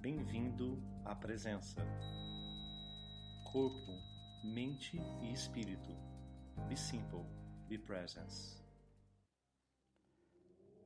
Bem-vindo 0.00 0.80
à 1.04 1.12
presença. 1.12 1.84
Corpo, 3.50 4.00
mente 4.44 4.96
e 5.20 5.32
espírito. 5.32 5.90
Be 6.68 6.76
simple, 6.76 7.24
be 7.66 7.76
presence. 7.78 8.62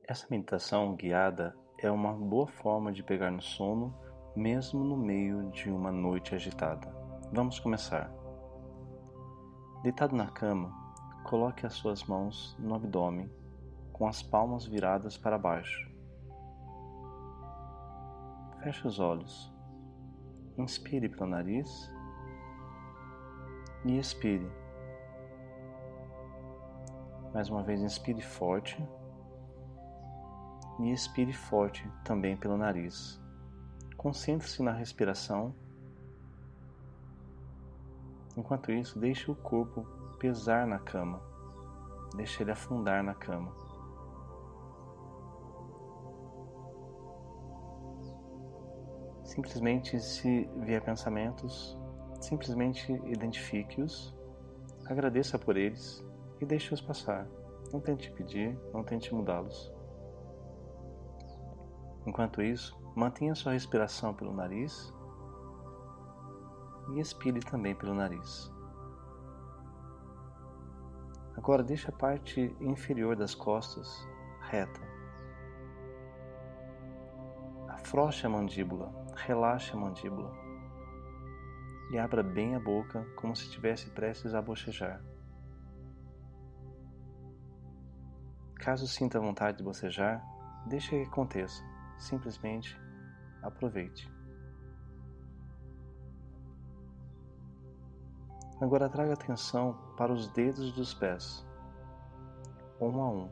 Essa 0.07 0.25
meditação 0.31 0.95
guiada 0.95 1.55
é 1.77 1.91
uma 1.91 2.11
boa 2.11 2.47
forma 2.47 2.91
de 2.91 3.03
pegar 3.03 3.29
no 3.29 3.39
sono, 3.39 3.95
mesmo 4.35 4.83
no 4.83 4.97
meio 4.97 5.51
de 5.51 5.69
uma 5.69 5.91
noite 5.91 6.33
agitada. 6.33 6.91
Vamos 7.31 7.59
começar. 7.59 8.11
Deitado 9.83 10.15
na 10.15 10.31
cama, 10.31 10.73
coloque 11.23 11.67
as 11.67 11.73
suas 11.73 12.03
mãos 12.05 12.57
no 12.57 12.73
abdômen, 12.73 13.31
com 13.91 14.07
as 14.07 14.23
palmas 14.23 14.65
viradas 14.65 15.15
para 15.15 15.37
baixo. 15.37 15.92
Feche 18.63 18.87
os 18.87 18.97
olhos. 18.97 19.51
Inspire 20.57 21.09
pelo 21.09 21.29
nariz 21.29 21.91
e 23.83 23.97
expire. 23.97 24.49
Mais 27.33 27.49
uma 27.49 27.61
vez, 27.61 27.81
inspire 27.81 28.21
forte 28.21 28.81
e 30.79 30.93
expire 30.93 31.33
forte 31.33 31.85
também 32.05 32.37
pelo 32.37 32.55
nariz. 32.55 33.21
Concentre-se 33.97 34.63
na 34.63 34.71
respiração. 34.71 35.53
Enquanto 38.37 38.71
isso, 38.71 38.97
deixe 38.97 39.29
o 39.29 39.35
corpo 39.35 39.83
pesar 40.19 40.65
na 40.65 40.79
cama. 40.79 41.21
Deixe 42.15 42.41
ele 42.41 42.51
afundar 42.51 43.03
na 43.03 43.13
cama. 43.13 43.51
Simplesmente 49.33 49.99
se 49.99 50.47
vier 50.57 50.79
pensamentos, 50.79 51.75
simplesmente 52.21 52.93
identifique-os, 53.03 54.15
agradeça 54.85 55.39
por 55.39 55.57
eles 55.57 56.05
e 56.39 56.45
deixe-os 56.45 56.79
passar. 56.79 57.27
Não 57.71 57.79
tente 57.79 58.11
pedir, 58.11 58.55
não 58.71 58.83
tente 58.83 59.11
mudá-los. 59.11 59.73
Enquanto 62.05 62.43
isso, 62.43 62.79
mantenha 62.95 63.33
sua 63.33 63.53
respiração 63.53 64.13
pelo 64.13 64.31
nariz 64.31 64.93
e 66.91 66.99
expire 66.99 67.39
também 67.39 67.73
pelo 67.73 67.95
nariz. 67.95 68.53
Agora 71.35 71.63
deixe 71.63 71.89
a 71.89 71.91
parte 71.91 72.55
inferior 72.61 73.15
das 73.15 73.33
costas 73.33 74.07
reta. 74.41 74.92
Afroche 77.93 78.25
a 78.25 78.29
mandíbula 78.29 78.91
relaxe 79.13 79.71
a 79.71 79.75
mandíbula 79.75 80.31
e 81.91 81.99
abra 81.99 82.23
bem 82.23 82.55
a 82.55 82.59
boca 82.59 83.05
como 83.15 83.35
se 83.35 83.43
estivesse 83.43 83.87
prestes 83.91 84.33
a 84.33 84.41
bocejar. 84.41 84.99
Caso 88.55 88.87
sinta 88.87 89.19
vontade 89.19 89.59
de 89.59 89.63
bocejar, 89.63 90.25
deixe 90.65 90.89
que 90.89 91.07
aconteça. 91.07 91.63
Simplesmente 91.99 92.75
aproveite. 93.43 94.11
Agora 98.59 98.89
traga 98.89 99.13
atenção 99.13 99.77
para 99.95 100.11
os 100.11 100.29
dedos 100.29 100.71
dos 100.71 100.95
pés, 100.95 101.45
um 102.81 102.99
a 102.99 103.11
um, 103.11 103.29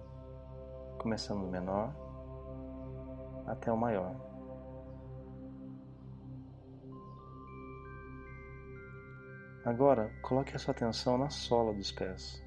começando 0.99 1.41
do 1.41 1.47
menor 1.47 1.91
até 3.47 3.71
o 3.71 3.75
maior. 3.75 4.30
Agora, 9.63 10.11
coloque 10.23 10.55
a 10.55 10.59
sua 10.59 10.71
atenção 10.71 11.19
na 11.19 11.29
sola 11.29 11.71
dos 11.71 11.91
pés. 11.91 12.43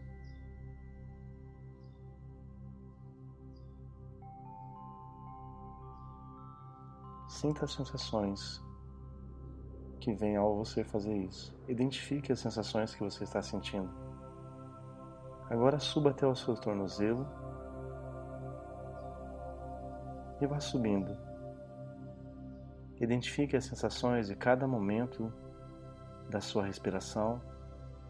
Sinta 7.29 7.67
as 7.67 7.73
sensações 7.73 8.61
que 10.01 10.13
vêm 10.13 10.37
ao 10.37 10.57
você 10.57 10.83
fazer 10.83 11.17
isso. 11.17 11.57
Identifique 11.69 12.33
as 12.33 12.41
sensações 12.41 12.93
que 12.95 13.05
você 13.05 13.23
está 13.23 13.41
sentindo. 13.41 13.89
Agora 15.49 15.79
suba 15.79 16.11
até 16.11 16.27
o 16.27 16.35
seu 16.35 16.57
tornozelo 16.57 17.25
e 20.41 20.47
vá 20.47 20.59
subindo. 20.59 21.17
Identifique 23.01 23.57
as 23.57 23.67
sensações 23.67 24.27
de 24.27 24.35
cada 24.35 24.67
momento 24.67 25.33
da 26.29 26.41
sua 26.41 26.65
respiração 26.65 27.41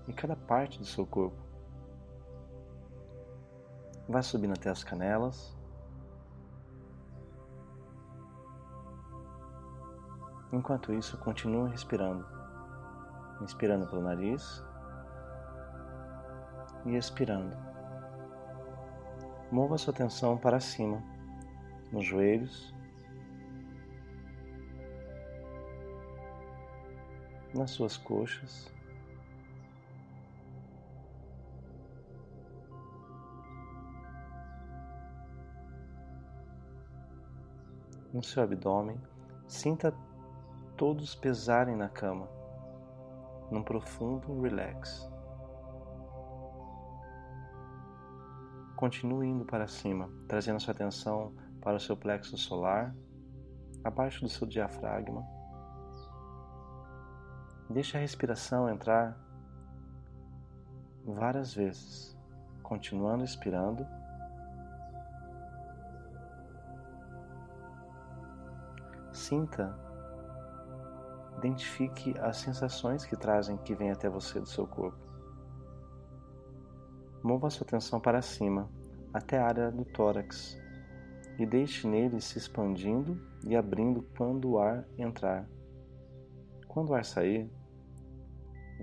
em 0.09 0.13
cada 0.13 0.37
parte 0.37 0.79
do 0.79 0.85
seu 0.85 1.07
corpo. 1.07 1.37
Vá 4.09 4.21
subindo 4.23 4.53
até 4.53 4.69
as 4.71 4.85
canelas. 4.85 5.57
Enquanto 10.53 10.93
isso, 10.93 11.17
continue 11.19 11.71
respirando. 11.71 12.27
Inspirando 13.41 13.87
pelo 13.87 14.03
nariz 14.03 14.63
e 16.85 16.97
expirando. 16.97 17.57
Mova 19.51 19.79
sua 19.79 19.93
atenção 19.93 20.37
para 20.37 20.61
cima, 20.61 21.03
nos 21.91 22.05
joelhos, 22.05 22.74
nas 27.55 27.71
suas 27.71 27.97
coxas. 27.97 28.73
No 38.13 38.23
seu 38.23 38.43
abdômen, 38.43 39.01
sinta 39.47 39.95
todos 40.77 41.15
pesarem 41.15 41.77
na 41.77 41.89
cama, 41.89 42.29
num 43.51 43.63
profundo 43.63 44.41
relax. 44.41 45.11
Continue 48.77 49.29
indo 49.29 49.45
para 49.45 49.67
cima, 49.67 50.11
trazendo 50.29 50.61
sua 50.61 50.73
atenção 50.73 51.35
para 51.61 51.77
o 51.77 51.81
seu 51.81 51.97
plexo 51.97 52.37
solar, 52.37 52.95
abaixo 53.83 54.21
do 54.21 54.29
seu 54.29 54.47
diafragma 54.47 55.25
Deixe 57.69 57.97
a 57.97 58.01
respiração 58.01 58.69
entrar 58.69 59.17
várias 61.05 61.55
vezes, 61.55 62.17
continuando 62.63 63.25
expirando. 63.25 63.87
Sinta, 69.13 69.75
identifique 71.39 72.15
as 72.19 72.37
sensações 72.37 73.05
que 73.05 73.17
trazem 73.17 73.57
que 73.59 73.75
vêm 73.75 73.91
até 73.91 74.09
você 74.09 74.41
do 74.41 74.47
seu 74.47 74.67
corpo. 74.67 74.99
Mova 77.23 77.49
sua 77.49 77.67
atenção 77.67 77.99
para 77.99 78.21
cima, 78.21 78.69
até 79.13 79.39
a 79.39 79.47
área 79.47 79.71
do 79.71 79.85
tórax, 79.85 80.59
e 81.39 81.47
deixe 81.47 81.87
nele 81.87 82.21
se 82.21 82.37
expandindo 82.37 83.19
e 83.47 83.57
abrindo 83.57 84.03
quando 84.17 84.51
o 84.51 84.59
ar 84.59 84.85
entrar. 84.99 85.49
Quando 86.75 86.91
o 86.91 86.95
ar 86.95 87.05
sair, 87.05 87.49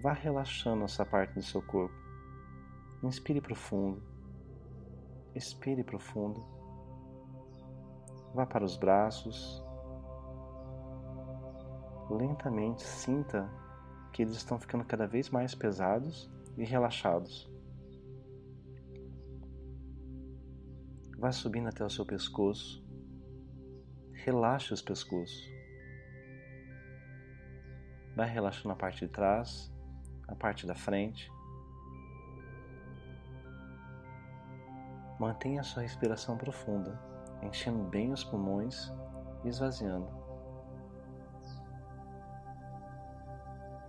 vá 0.02 0.14
relaxando 0.14 0.86
essa 0.86 1.06
parte 1.06 1.34
do 1.34 1.44
seu 1.44 1.62
corpo. 1.62 1.94
Inspire 3.04 3.42
profundo. 3.42 4.02
Expire 5.36 5.84
profundo. 5.84 6.42
Vá 8.34 8.46
para 8.46 8.64
os 8.64 8.78
braços. 8.78 9.62
Lentamente 12.10 12.82
sinta 12.82 13.52
que 14.14 14.22
eles 14.22 14.38
estão 14.38 14.58
ficando 14.58 14.86
cada 14.86 15.06
vez 15.06 15.30
mais 15.30 15.54
pesados 15.54 16.32
e 16.58 16.64
relaxados. 16.64 17.52
Vá 21.18 21.34
subindo 21.34 21.68
até 21.68 21.84
o 21.84 21.90
seu 21.90 22.06
pescoço. 22.06 22.82
Relaxe 24.14 24.74
os 24.74 24.82
pescoços. 24.82 25.61
Vai 28.22 28.30
relaxando 28.30 28.72
a 28.72 28.76
parte 28.76 29.04
de 29.04 29.12
trás, 29.12 29.74
a 30.28 30.36
parte 30.36 30.68
da 30.68 30.76
frente. 30.76 31.28
Mantenha 35.20 35.62
a 35.62 35.64
sua 35.64 35.82
respiração 35.82 36.38
profunda, 36.38 37.02
enchendo 37.42 37.84
bem 37.86 38.14
os 38.14 38.24
pulmões 38.24 38.94
e 39.44 39.48
esvaziando. 39.48 40.08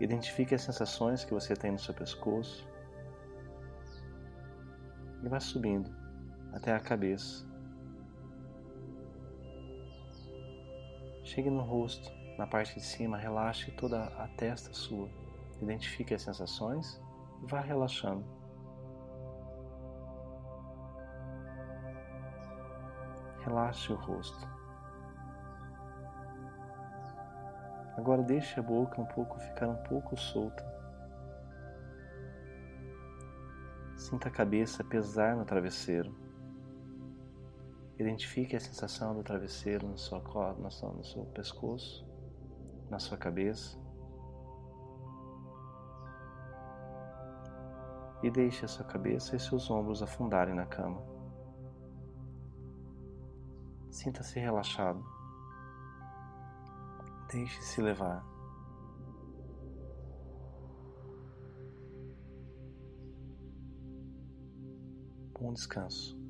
Identifique 0.01 0.55
as 0.55 0.63
sensações 0.63 1.27
que 1.27 1.35
você 1.35 1.55
tem 1.55 1.71
no 1.71 1.79
seu 1.79 1.93
pescoço 1.93 2.67
e 5.23 5.29
vá 5.29 5.41
subindo 5.41 5.95
até 6.55 6.75
a 6.75 6.81
cabeça. 6.81 7.47
Chegue 11.23 11.51
no 11.51 11.61
rosto, 11.61 12.22
Na 12.43 12.49
parte 12.49 12.75
de 12.75 12.81
cima, 12.81 13.17
relaxe 13.17 13.71
toda 13.71 14.03
a 14.03 14.27
testa 14.27 14.75
sua. 14.75 15.09
Identifique 15.61 16.13
as 16.13 16.23
sensações 16.23 17.01
e 17.41 17.47
vá 17.47 17.61
relaxando. 17.61 18.25
Relaxe 23.45 23.93
o 23.93 23.95
rosto. 23.95 24.45
Agora 27.97 28.25
deixe 28.25 28.59
a 28.59 28.63
boca 28.65 29.01
um 29.01 29.07
pouco 29.07 29.39
ficar 29.39 29.69
um 29.69 29.81
pouco 29.85 30.17
solta. 30.17 30.65
Sinta 33.97 34.27
a 34.27 34.33
cabeça 34.33 34.83
pesar 34.83 35.37
no 35.37 35.45
travesseiro. 35.45 36.13
Identifique 37.97 38.57
a 38.57 38.61
sensação 38.61 39.15
do 39.15 39.23
travesseiro 39.23 39.87
no 39.87 39.97
seu, 39.97 40.19
no 40.19 40.71
seu, 40.73 40.93
no 40.93 41.05
seu 41.05 41.25
pescoço, 41.27 42.12
na 42.93 42.99
sua 42.99 43.17
cabeça. 43.17 43.81
E 48.23 48.31
deixe 48.31 48.67
a 48.67 48.69
sua 48.69 48.85
cabeça 48.85 49.35
e 49.35 49.41
seus 49.41 49.71
ombros 49.71 50.03
afundarem 50.03 50.55
na 50.55 50.67
cama. 50.67 51.03
Sinta-se 53.91 54.39
relaxado. 54.39 55.03
Deixe-se 57.33 57.81
levar. 57.81 58.23
Bom 65.41 65.55
descanso. 65.55 66.22